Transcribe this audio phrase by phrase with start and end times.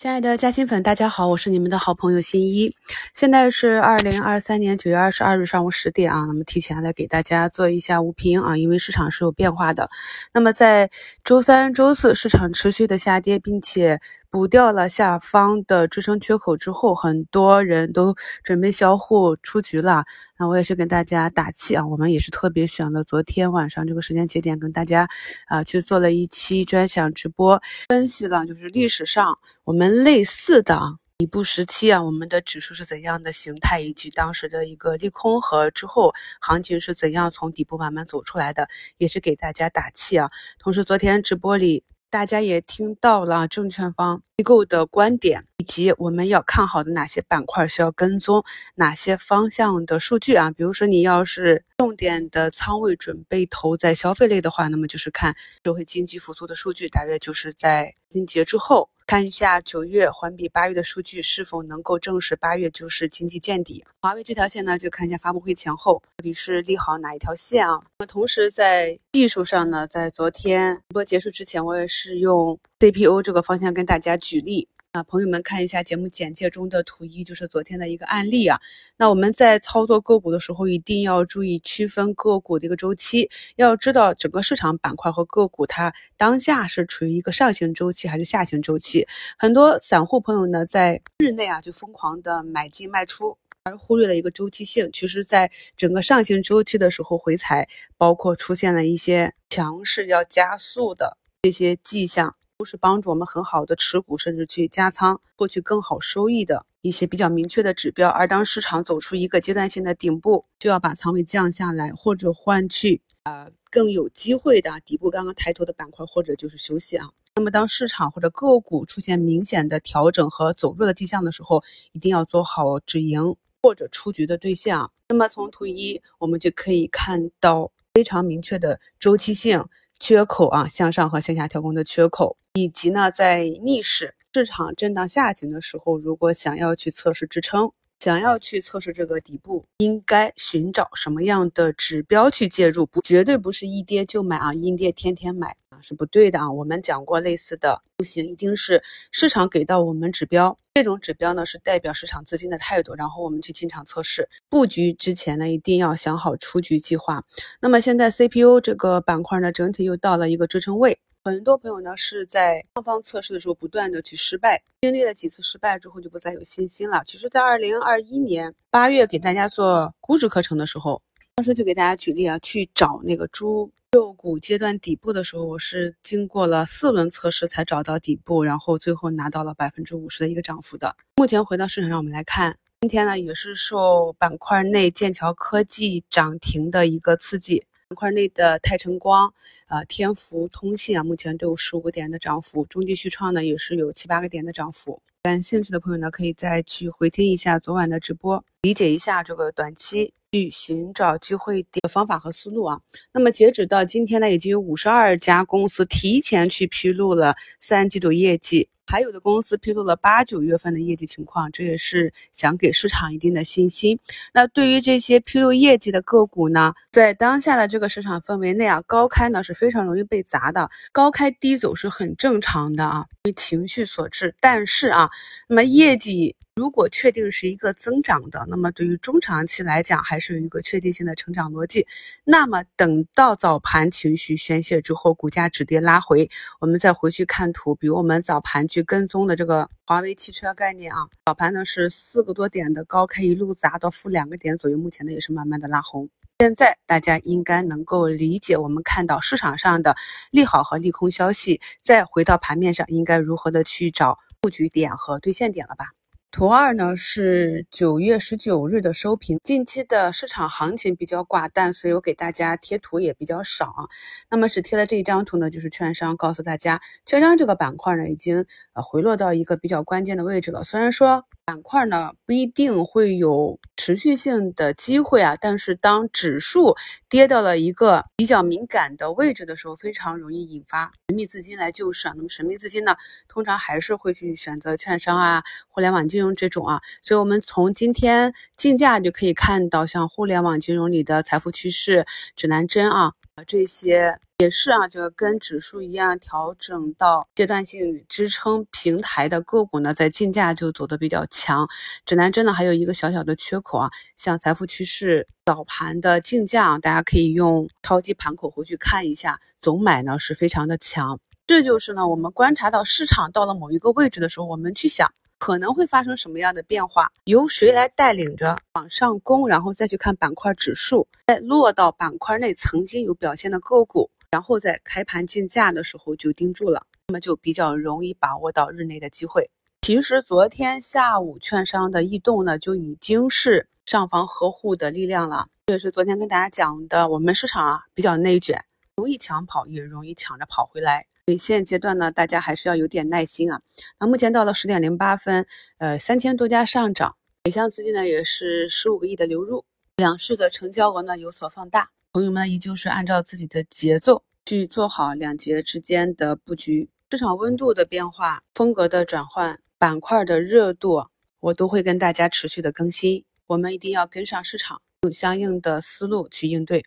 [0.00, 2.74] 亲爱的嘉兴粉，大家好，我是你们的好朋友新一。
[3.12, 9.90] 现在是二零二三年九月二十二日上午十点啊，那么提前来给大家做一下午评啊，因为市场是有变化的。
[10.32, 10.88] 那么在
[11.22, 20.04] 周三、周四市场持续的下跌，并且补掉了下方的支撑缺口之后，很多人都准备销户出局了。
[20.38, 25.06] 那我也是跟大家打气啊，我们也是特别选了昨天晚上这个时间节点，跟大家
[25.46, 29.90] 啊去做了一期专享直播，分析了就是历史上我们。
[29.90, 30.80] 类似的
[31.18, 40.30] 底部时期啊，我们的指数是怎样的形态，以及当时的一个利空和之后行情是怎样从底部慢慢走出来的，也是给大家打气啊。
[40.58, 50.50] 同时，昨天直播里大家也听到了证券方机构的观点，以及我们要看好的哪些板块需要跟踪，哪些方向的数据啊。
[50.50, 58.90] 比如说，你要是重点的仓位准备投在消费类的话，那么就是看社会经济复苏的数据，大约就是在春节之后。
[59.10, 63.84] 看一下九月环比八月的数据是否能够证实八月就是经济见底。
[64.00, 67.82] 华为这条线呢，就看一下发布会前后到底是利好哪一条线啊？
[67.98, 74.68] 那么同时在技术上呢，在昨天直播结束之前，我也是用 CPU 这个方向跟大家举例。
[74.92, 78.60] 啊，朋友们看一下节目简介中的图一，就是昨天的一个案例啊。
[78.96, 89.06] 那我们在操作个股的时候，一定要注意区分个股的一个周期，要知道整个市场板块和个股它当下是处于一个上行周期还是下行周期。
[89.38, 94.90] 很多散户朋友呢，在日内啊就疯狂的买进卖出，而忽略了一个周期性。
[94.92, 102.34] 其实，在整个上行周期的时候回踩，包括出现了一些强势要加速的这些迹象。
[102.60, 108.06] 都是帮助我们很好的持股，甚至去加仓获取更好收益的一些比较明确的指标。
[108.10, 117.08] 而当市场走出一个阶段性的顶部，就要把仓位降下来，或者换去呃更有机会的底部刚刚抬头的板块，或者就是休息啊。
[117.36, 124.92] 那么当市场或者个股出现明显的调整和走弱的迹象的时候，一定要做好止盈或者出局的对象。
[125.08, 129.64] 那么从图一我们就可以看到非常明确的周期性。
[130.02, 142.84] 缺口啊，向上和向下跳空的缺口，以及呢，在逆势市场震荡下行的时候，如果想要去测试支撑，想要去测试这个底部，应该寻找什么样的指标去介入？
[142.86, 146.50] 不，绝对不是一跌就买啊，阴跌天天买啊，是不对的啊。
[146.50, 148.82] 我们讲过类似的，不行，一定是
[149.12, 150.58] 市场给到我们指标。
[150.74, 157.22] 这种指标呢是代表市场资金的态度，然后我们去进场测试布局之前呢，一定要想好出局计划。
[157.60, 167.02] 那么现在 CPU 这个板块呢，整体又到了一个支撑位，很多朋友呢是在上方测试的时候不断的去失败，经历了几次失败之后就不再有信心了。
[167.04, 171.02] 其实，在二零二一年八月给大家做估值课程的时候，
[171.34, 173.70] 当时就给大家举例啊，去找那个猪。
[173.92, 180.96] 肉股阶段底部的时候，我是经过了四轮测试才找到底部，然后最后拿到了百分之五十的一个涨幅的。
[181.16, 189.34] 目前回到市场上，我们来看，今天呢也是受板块内剑桥科技涨停的一个刺激，板块内的泰晨光、
[189.66, 195.02] 呃天福通信啊，目前都有十五个点的涨幅，中地续创呢也是有七八个点的涨幅。
[195.24, 200.14] 感兴趣的朋友呢，可以再去回听一下昨晚的直播，理解一下这个短期。
[200.32, 202.80] 去寻找机会的方法和思路啊。
[203.12, 208.68] 那么截止到今天呢，已经有五十二家公司提前去披露了三季度业绩。
[208.90, 213.96] 还有的公司披露了八九月份的业绩情况，这也是想给市场一定的信心。
[214.34, 224.34] 那对于这些披露业绩的个股呢，在当下的这个市场氛围内啊，高开呢是非常容易被砸的，高开低走是很正常的啊，因为情绪所致。
[224.40, 225.08] 但是啊，
[225.46, 231.86] 那么业绩如果确定是一个增长的，那么对于中长期来讲还是有一个确定性的成长逻辑。
[232.24, 236.28] 那么等到早盘情绪宣泄之后，股价止跌拉回，
[236.58, 238.79] 我们再回去看图，比如我们早盘去。
[238.82, 246.08] 跟踪的这个华为汽车概念啊，早盘呢是四个多点的高开，一路砸到负两个点左右，目前呢也是慢慢的拉红。
[246.38, 249.94] 现在大家应该能够理解，我们看到市场上的
[250.30, 255.88] 利好和利空消息，再回到盘面上应该如何的去找布局点和兑现点了吧？
[256.32, 263.88] 图二呢是九月十九日的收评，近期的市场行情比较寡淡，所以我给大家贴图也比较少。
[264.30, 270.62] 那么只贴了这一张图呢，就是券商告诉大家，券商这个板块呢已经呃回落到一个比较关键的位置了。
[270.62, 276.76] 虽然说板块呢不一定会有持续性的机会啊，但是当指数
[277.08, 282.08] 跌到了一个比较敏感的位置的时候，非常容易引发神秘资金来救市。
[282.14, 282.94] 那么神秘资金呢，
[283.26, 286.20] 通常还是会去选择券商啊、互联网金。
[286.20, 292.04] 融这种啊，所以我们从今天竞价就可以看到，像互联网金融里的财富趋势
[292.36, 293.14] 指南针啊，
[293.46, 301.68] 这些也是啊，这个跟指数一样调整到阶段性支撑平台的个股呢，在竞价就走的比较强。
[302.06, 311.20] 指南针呢还有一个小小的缺口啊，像财富趋势早盘的竞价，大家可以用超级盘口回去看一下，总买呢是非常的强。
[311.46, 315.12] 这就是呢，我们观察到市场到了某一个位置的时候，我们去想。
[315.36, 317.10] 可能会发生什么样的变化？
[317.24, 319.48] 由谁来带领着往上攻？
[319.48, 329.50] 然后再去看板块指数，再落到板块内曾经有表现的个股，然后在开盘竞价的时候就盯住了，那么就比较容易把握到日内的机会。
[329.82, 335.48] 其实昨天下午券商的异动呢，就已经是上方呵护的力量了。
[335.66, 341.04] 这也是昨天跟大家讲的，我们市场啊比较内卷，容易抢跑，也容易抢着跑回来。
[341.26, 343.60] 所以现阶段呢，大家还是要有点耐心啊。
[343.98, 345.44] 那目前到了十点零八分，
[345.78, 349.64] 呃，三千多家上涨，北向资金呢也是十五个亿的流入，
[349.96, 351.90] 两市的成交额呢有所放大。
[352.12, 361.06] 朋友们依旧是按照自己的节奏去做好两节之间的布局，市场温度的变化、风格的转换、板块的热度，
[361.38, 363.24] 我都会跟大家持续的更新。
[363.46, 366.84] 我们一定要跟上市场，有相应的思路去应对。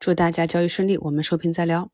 [0.00, 1.88] 祝大家交易顺利，我们收评再聊。